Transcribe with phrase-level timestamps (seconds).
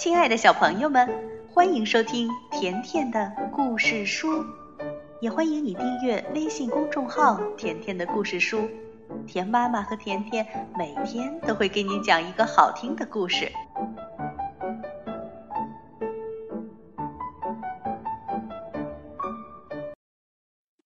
[0.00, 1.10] 亲爱的小朋友们，
[1.52, 4.46] 欢迎收听甜甜的故事书，
[5.20, 8.66] 也欢迎你订阅微信公众号“甜甜的故事书”。
[9.28, 13.52] 甜妈妈和甜甜每天都会给你讲一个好听的故事。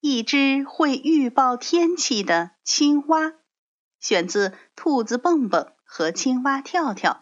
[0.00, 3.34] 一只会预报天气的青蛙，
[4.00, 7.20] 选自《兔子蹦蹦和青蛙跳跳》。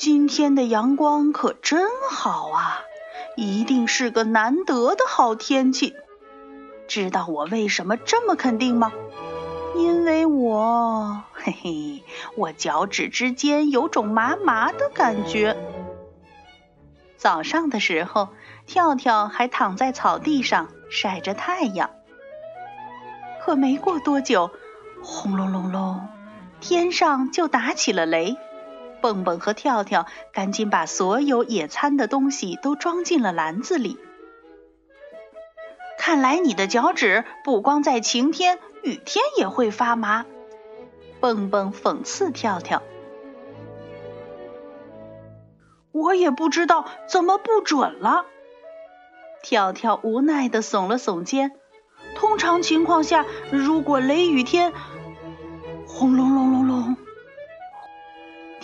[0.00, 2.80] 今天的阳光可真好啊，
[3.36, 5.94] 一定是个难得的好天气。
[6.88, 8.92] 知道我为什么这么肯定吗？
[9.76, 12.02] 因为我，嘿嘿，
[12.34, 15.54] 我脚趾之间有种麻麻的感觉。
[17.18, 18.30] 早上的时候，
[18.64, 21.90] 跳跳还躺在草地上晒着太阳。
[23.44, 24.50] 可没过多久，
[25.02, 26.08] 轰隆隆隆，
[26.58, 28.38] 天上就打起了雷。
[29.00, 33.98] 蹦蹦和跳跳赶紧把所有野餐的东西都装进了篮子里。
[35.98, 40.24] 看来你的脚趾不光在晴天，雨天也会发麻。
[41.20, 42.82] 蹦蹦讽刺跳跳
[45.92, 48.24] ：“我也不知道怎么不准了。”
[49.44, 51.52] 跳跳无奈地耸了耸肩
[52.16, 54.72] ：“通常情况下，如果雷雨天，
[55.86, 56.96] 轰隆隆隆隆。”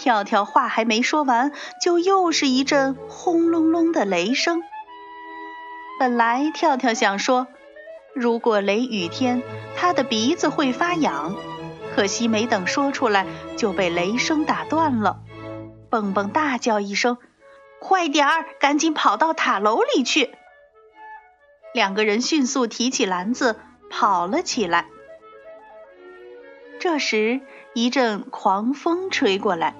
[0.06, 1.50] 跳跳话还没说完，
[1.82, 4.62] 就又是一阵轰隆隆的雷声。
[5.98, 7.48] 本来跳跳想说，
[8.14, 9.42] 如果雷雨天，
[9.74, 11.34] 他的鼻子会发痒，
[11.92, 15.18] 可惜没等说出来，就被雷声打断了。
[15.90, 17.18] 蹦蹦大叫一声
[17.82, 20.30] ：“快点儿，赶紧跑到塔楼里去！”
[21.74, 23.56] 两个人迅速提起篮子
[23.90, 24.86] 跑了起来。
[26.78, 27.40] 这时，
[27.74, 29.74] 一阵狂风吹过来。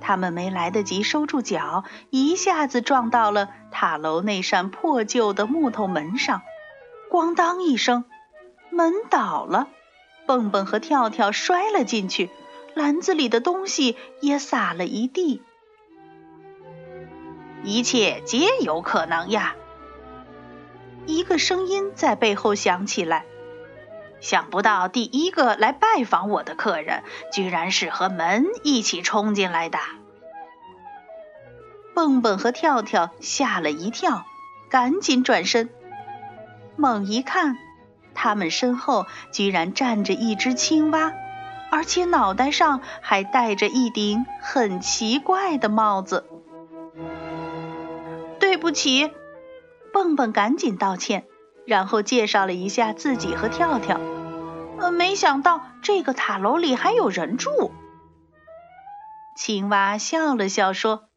[0.00, 6.42] 他们没来得及收住脚，一下子撞到了塔楼那扇破旧的木头门上，
[7.10, 8.04] 咣当一声，
[8.70, 9.68] 门倒了，
[10.26, 12.30] 蹦蹦和跳跳摔了进去，
[12.74, 15.42] 篮子里的东西也洒了一地。
[17.64, 19.56] 一切皆有可能呀！
[21.06, 23.24] 一个声音在背后响起来。
[24.20, 29.78] 想不到第一个来拜访我的客人，居然是和门一起冲进来的。
[31.94, 34.26] 蹦蹦和跳跳吓了一跳，
[34.68, 35.70] 赶紧转身。
[36.76, 37.56] 猛一看，
[38.14, 41.12] 他们身后居然站着一只青蛙，
[41.70, 46.26] 而且脑袋上还戴着一顶很奇怪的帽子。
[48.38, 49.10] 对不起，
[49.92, 51.26] 蹦蹦赶紧道歉。
[51.66, 54.00] 然后介绍了一下自己和跳跳，
[54.78, 57.72] 呃，没想到这个塔楼里还有人住。
[59.36, 61.08] 青蛙笑了笑说：“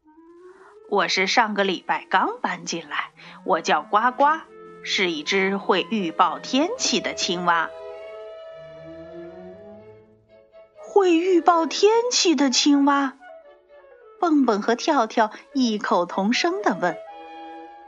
[0.90, 3.10] 我是上个礼拜刚搬进来，
[3.44, 4.40] 我叫呱呱，
[4.82, 7.70] 是一只会预报天气的青蛙。”
[10.76, 13.14] 会预报天气的青蛙，
[14.18, 16.96] 蹦蹦和跳跳异口同声的问。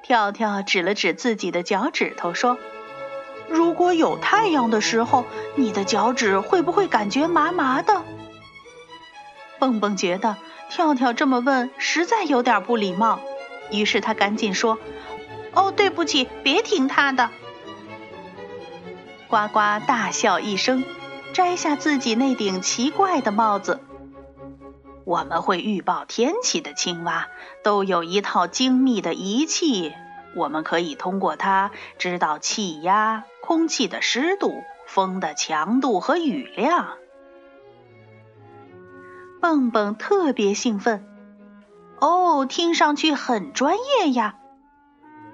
[0.02, 2.58] 跳跳指了指自己的脚趾头，说
[3.48, 5.24] ：“如果有太阳的时候，
[5.54, 8.02] 你的脚趾会不会感觉麻麻的？”
[9.58, 10.36] 蹦蹦觉得
[10.68, 13.20] 跳跳这么问实在有点不礼貌，
[13.70, 14.78] 于是他赶紧说
[15.54, 17.30] ：“哦，对不起，别听他的。”
[19.30, 20.84] 呱呱大笑一声，
[21.32, 23.80] 摘下自己那顶奇怪的帽子。
[25.04, 27.28] 我们会预报天气的青蛙
[27.64, 29.92] 都有一套精密的仪器，
[30.36, 36.98] 我们可以通过它知道气压、空气的湿度、风的强度和雨量。
[39.40, 41.04] 蹦蹦特别兴奋，
[41.98, 44.36] 哦，听上去很专业呀！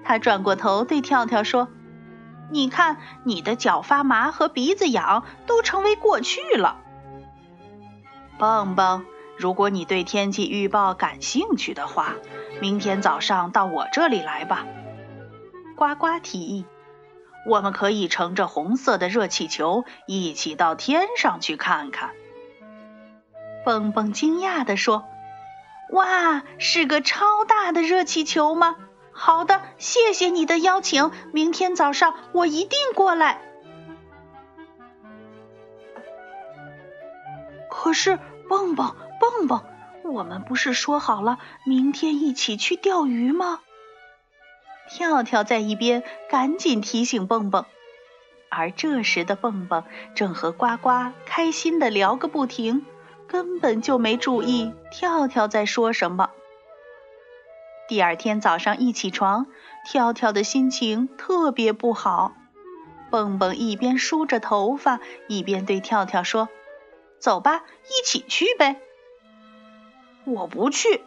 [0.03, 1.67] 他转过头对跳跳说
[2.49, 6.77] ：“你看，你的脚发麻和鼻子痒都成为过去了。”
[8.39, 9.05] 蹦蹦。
[9.39, 12.15] 如果你对天气预报感兴趣的话，
[12.59, 14.67] 明天早上到我这里来吧。
[15.77, 16.65] 呱呱提议，
[17.47, 22.09] 我们可以乘着红色的热气球一起到天上去看看。
[23.63, 25.05] 蹦蹦惊讶地说
[25.93, 28.75] ：“哇，是个超大的热气球吗？
[29.13, 33.39] 好的，谢谢你的邀请，明天早上我一定过来。”
[37.71, 38.19] 可是
[38.49, 38.93] 蹦蹦。
[39.19, 39.63] 蹦蹦，
[40.03, 43.59] 我们不是说好了明天一起去钓鱼吗？
[44.89, 47.65] 跳跳在一边赶紧提醒蹦蹦，
[48.49, 49.83] 而这时的蹦蹦
[50.15, 52.85] 正和呱呱开心的聊个不停，
[53.27, 56.31] 根本就没注意跳跳在说什么。
[57.87, 59.47] 第二天早上一起床，
[59.85, 62.33] 跳跳的心情特别不好。
[63.11, 66.49] 蹦蹦一边梳着头发，一边对跳跳说
[67.19, 68.81] ：“走吧，一起去呗。
[70.33, 71.01] ”“我不去。”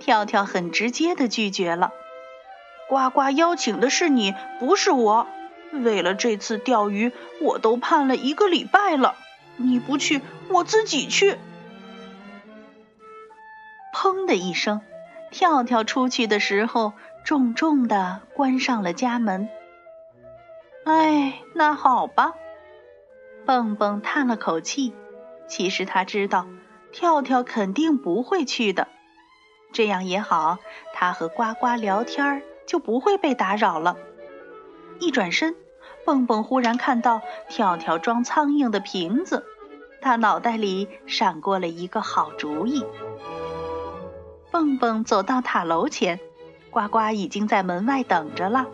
[0.00, 1.92] 跳跳很直接的拒绝了。
[2.88, 5.26] “呱呱邀请的是你，不是我。
[5.72, 9.14] 为了这次钓鱼，我都盼了一个礼拜了。
[9.56, 11.38] 你不去，我自己去。”
[13.94, 14.80] 砰的一声。
[15.30, 16.92] 跳跳出去的时候，
[17.24, 19.48] 重重的关上了家门。
[20.84, 22.32] 哎，那好吧，
[23.46, 24.92] 蹦蹦叹了口气。
[25.46, 26.46] 其实他知道，
[26.92, 28.88] 跳跳肯定不会去的。
[29.72, 30.58] 这样也好，
[30.92, 33.96] 他和呱呱聊天就不会被打扰了。
[34.98, 35.54] 一转身，
[36.04, 39.44] 蹦蹦忽然看到跳跳装苍蝇的瓶子，
[40.02, 42.84] 他脑袋里闪过了一个好主意。
[44.50, 46.18] 蹦蹦走到塔楼前，
[46.70, 48.66] 呱呱已经在门外等着了。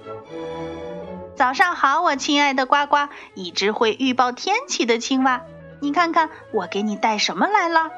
[1.35, 5.43] 早上好，我亲爱的呱呱，一只会预报天气的青蛙。
[5.81, 7.91] 你看看，我给你带什么来了？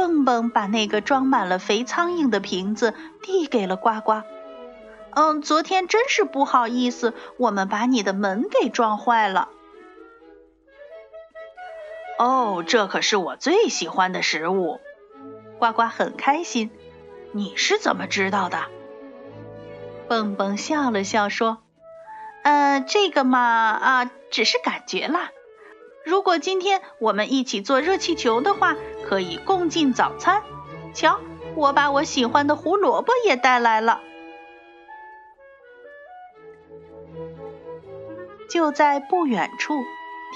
[0.00, 4.22] 蹦蹦把那个装满了肥苍蝇的瓶子递给了呱呱。
[5.10, 9.50] 嗯，昨天真是不好意思，我们把你的门给撞坏了。
[12.18, 14.80] 哦，这可是我最喜欢的食物。
[15.58, 16.70] 呱呱很开心，
[17.32, 18.58] 你是怎么知道的？
[20.08, 21.58] 蹦蹦笑了笑说
[22.42, 25.30] ：“呃，这个嘛，啊，只是感觉啦。
[26.06, 28.74] 如果今天我们一起做热气球的话，
[29.10, 30.44] 可以共进早餐。
[30.94, 31.18] 瞧，
[31.56, 34.00] 我把我喜欢的胡萝卜也带来了。”
[38.48, 39.74] 就在不远处，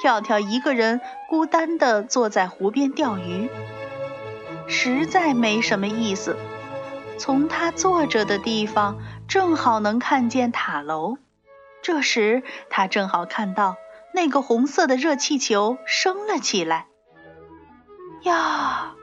[0.02, 3.48] 跳跳一个人孤单的坐在湖边钓鱼。
[4.66, 6.36] 实在没什么意思。
[7.16, 8.98] 从他坐着的地方，
[9.28, 11.16] 正好能看见塔楼。
[11.80, 13.76] 这时，他正好看到
[14.12, 16.88] 那个红色的热气球升了起来。
[18.24, 18.94] 呀！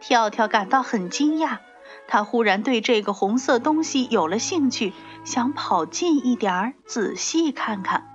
[0.00, 1.58] 跳跳感到很惊讶，
[2.06, 4.92] 他忽然对这个红色东西有了兴趣，
[5.24, 8.06] 想跑近一点儿仔细看看。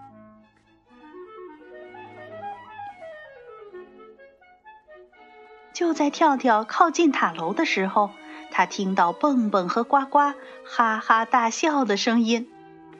[5.73, 8.11] 就在跳跳靠近塔楼的时候，
[8.51, 12.49] 他听到蹦蹦和呱呱哈哈大笑的声音，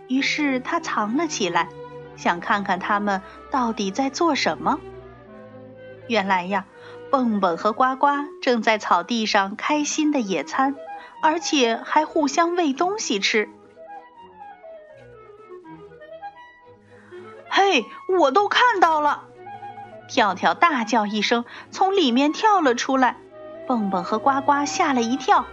[0.07, 1.69] 于是他藏了起来，
[2.17, 4.79] 想看看他们到底在做什么。
[6.07, 6.65] 原来呀，
[7.13, 8.07] 蹦蹦和呱呱
[8.41, 10.75] 正在草地上开心的野餐，
[11.21, 13.49] 而且还互相喂东西吃。
[17.47, 17.85] 嘿，
[18.17, 19.25] 我都看到了！
[20.09, 23.17] 跳跳大叫一声，从里面跳了出来。
[23.67, 25.45] 蹦蹦和呱呱吓了一跳。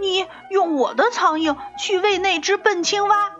[0.00, 3.36] 你用我的苍蝇去喂那只笨青蛙？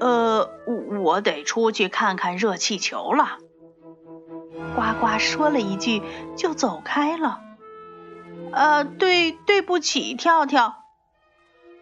[0.00, 3.36] 呃，我我得出去看看热气球了。
[4.74, 6.02] 呱呱说了一句，
[6.36, 7.40] 就走开了。
[8.52, 10.82] 呃，对，对不起，跳跳。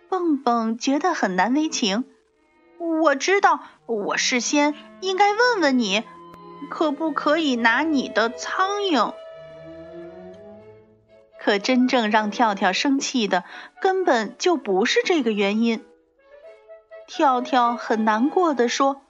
[0.08, 2.04] 蹦蹦觉得很难为情。
[2.78, 6.04] 我知道，我事先应该问问你，
[6.70, 9.14] 可不可以拿你的苍蝇？
[11.38, 13.44] 可真正让跳跳生气的，
[13.80, 15.84] 根本就不是这个原因。
[17.06, 19.01] 跳跳很难过的说：“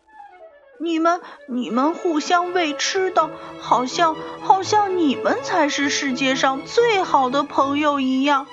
[0.82, 8.48] 你们，你们互相喂吃的，好像，好像你们才是世界上最好的朋友一样。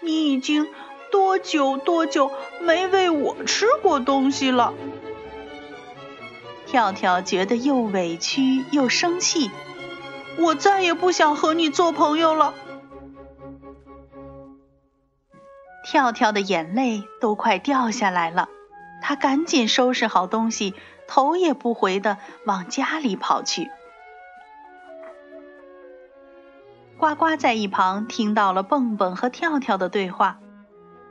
[0.00, 0.66] 你已经……”
[1.08, 4.74] 多久多久没喂我吃过东西了？
[6.66, 9.50] 跳跳觉得又委屈又生气，
[10.36, 12.54] 我再也不想和你做朋友了。
[15.88, 18.48] 跳跳的眼泪都快掉下来了，
[19.08, 20.74] 他赶紧收拾好东西，
[21.06, 23.70] 头也不回的往家里跑去。
[26.98, 30.40] 呱呱在一旁听到了蹦蹦和跳跳的对话。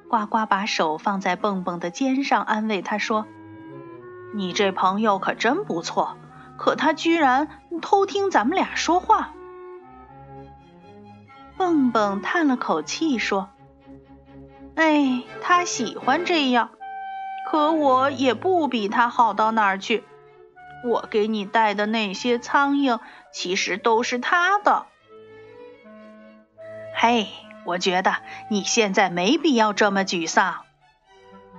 [0.09, 3.25] 呱呱把手放在蹦蹦的肩上，安慰他说
[4.35, 6.17] ：“你这朋友可真不错，
[6.57, 7.47] 可他居然
[7.81, 9.31] 偷听咱们俩说话。”
[11.55, 13.47] 蹦蹦叹了口气说
[14.75, 16.71] ：“哎，他喜欢这样，
[17.55, 20.03] 可我也不比他好到哪儿去。
[20.83, 22.99] 我给你带的那些苍蝇，
[23.31, 24.87] 其实都是他的。”
[26.93, 27.29] 嘿。
[27.63, 28.17] 我觉得
[28.51, 30.65] 你现在没必要这么沮丧。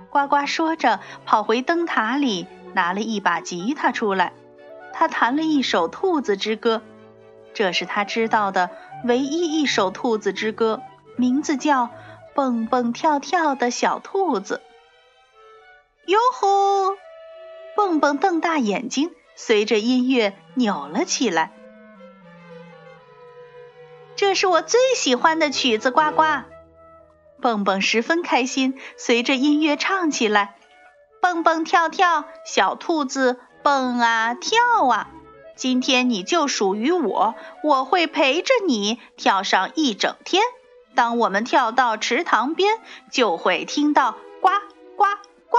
[0.09, 4.31] 呱呱说着，跑回灯塔里拿了一把吉他出来。
[4.93, 6.81] 他弹了一首兔子之歌，
[7.53, 8.69] 这是他知道的
[9.03, 10.81] 唯一一首兔子之歌，
[11.17, 11.85] 名字叫
[12.33, 14.61] 《蹦蹦跳跳的小兔子》。
[16.07, 16.95] 哟吼！
[17.75, 21.51] 蹦蹦瞪大眼睛，随着音乐扭了起来。
[24.15, 26.23] 这是我最喜欢的曲子，呱呱！
[27.41, 30.55] 蹦蹦十分开心，随着音乐唱起来。
[31.21, 35.09] 蹦蹦跳跳，小兔子蹦啊跳啊，
[35.55, 40.41] 今天你就属于我，我会陪着你跳上一整天。
[40.95, 42.79] 当我们跳到池塘边，
[43.11, 44.49] 就会听到呱
[44.95, 45.03] 呱
[45.49, 45.57] 呱。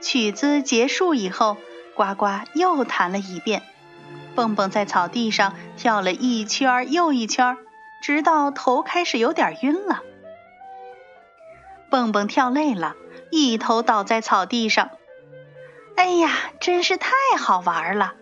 [0.00, 1.56] 曲子结束以后，
[1.94, 3.62] 呱呱又弹了一遍。
[4.34, 7.56] 蹦蹦在草地上跳了一圈又一圈，
[8.02, 10.02] 直到头开始有点晕了。
[11.90, 12.94] 蹦蹦跳累了，
[13.30, 14.90] 一头倒在草地上。
[15.96, 18.14] 哎呀，真是太好玩了！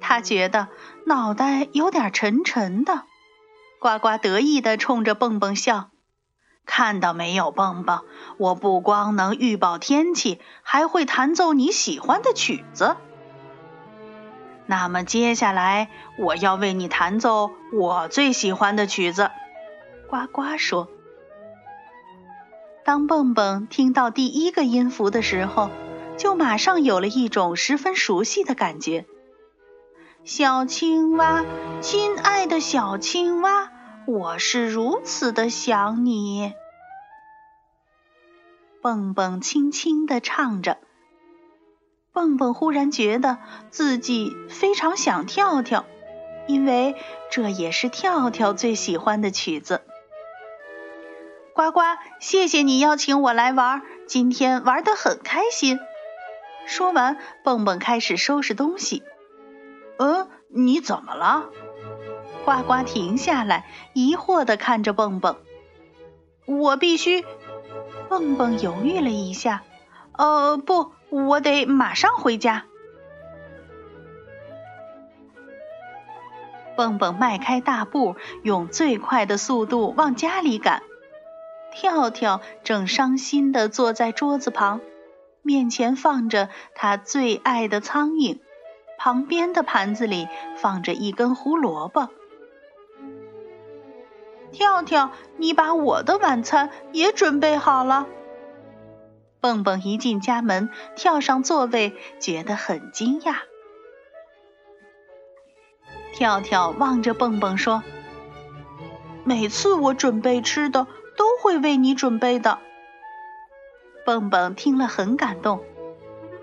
[0.00, 0.68] 他觉得
[1.06, 3.02] 脑袋有点沉沉的。
[3.80, 5.90] 呱呱得意地冲着蹦蹦笑
[6.66, 8.00] ：“看到没有，蹦蹦，
[8.38, 12.96] 我不光能预报天气，还会弹奏你喜欢的曲子。”
[14.66, 19.30] 那么接下来我要为你弹奏我最喜欢的曲子，
[20.08, 20.88] 呱呱说。
[22.84, 25.68] 当蹦蹦听到第一个音符的时候，
[26.16, 29.04] 就马上有了一种十分熟悉的感觉。
[30.24, 31.44] 小青蛙，
[31.80, 33.71] 亲爱的小青蛙，
[34.06, 36.54] 我是如此的想你。
[38.80, 40.78] 蹦蹦轻轻地唱着。
[42.12, 43.38] 蹦蹦忽然觉得
[43.70, 45.84] 自己非常想跳跳，
[46.46, 46.96] 因为
[47.30, 49.82] 这也是跳跳最喜欢的曲子。
[51.54, 51.80] 呱呱，
[52.18, 55.78] 谢谢你邀请我来玩，今天玩得很开心。
[56.66, 59.02] 说完，蹦蹦开始收拾东西。
[59.98, 61.50] 嗯，你怎么了？
[62.44, 65.36] 呱呱停下来，疑惑地看着蹦蹦。
[66.46, 67.24] 我必须……
[68.08, 69.62] 蹦蹦犹豫了一下。
[70.12, 70.92] 呃，不。
[71.10, 72.64] 我得马上回家。
[76.74, 80.82] 蹦蹦迈开大步，用最快的速度往家里赶。
[81.70, 84.80] 跳跳正伤心的坐在桌子旁，
[85.42, 88.38] 面前放着他最爱的苍蝇，
[88.96, 92.08] 旁边的盘子里放着一根胡萝卜。
[94.52, 98.06] 跳跳，你把我的晚餐也准备好了。
[99.40, 103.36] 蹦蹦一进家门，跳上座位，觉得很惊讶。
[106.14, 107.82] 跳跳望着蹦蹦说
[109.24, 112.58] ：“每次我准备吃的，都会为你准备的。”
[114.06, 115.64] 蹦蹦听了很感动。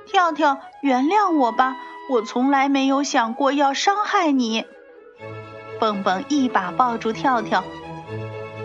[0.08, 1.78] 跳跳，原谅我吧，
[2.10, 4.66] 我从来没有想过要伤害你。
[5.80, 7.64] 蹦蹦一把抱住跳跳，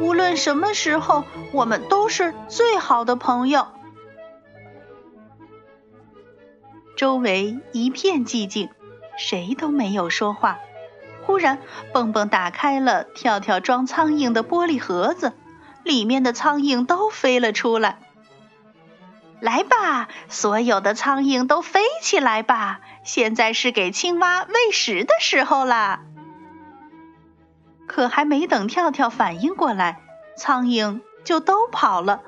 [0.01, 3.69] 无论什么时候，我们都是最好的朋友。
[6.97, 8.71] 周围一片寂静，
[9.17, 10.59] 谁都没有说话。
[11.27, 11.59] 忽然，
[11.93, 15.33] 蹦蹦打开了跳跳装苍蝇的玻璃盒子，
[15.83, 17.99] 里面的苍蝇都飞了出来。
[19.41, 22.81] 来吧，所有的苍蝇都飞起来吧！
[23.05, 26.01] 现在是给青蛙喂食的时候啦。
[27.95, 30.01] 可还没等跳跳反应过来，
[30.37, 32.23] 苍蝇就都跑了。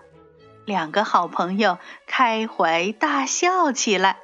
[0.64, 4.18] 两个好朋友开怀大笑起来。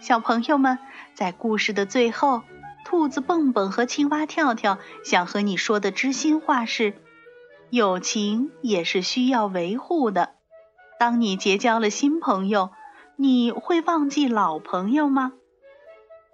[0.00, 0.78] 小朋友们，
[1.12, 2.40] 在故事的最后，
[2.86, 6.94] 兔子蹦蹦和青蛙跳跳想和你说的知心话是：
[7.68, 10.30] 友情也是需要维护的。
[10.98, 12.70] 当你结交了新朋友，
[13.16, 15.34] 你会忘记老朋友吗？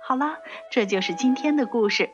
[0.06, 0.36] 好啦，
[0.70, 2.10] 这就是今天的故事。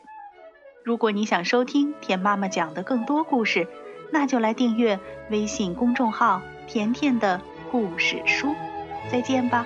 [0.85, 3.67] 如果你想收听甜妈妈讲的更多故事，
[4.13, 4.97] 那就来订阅
[5.29, 8.55] 微信公众号“甜甜的故事书”。
[9.11, 9.65] 再见吧。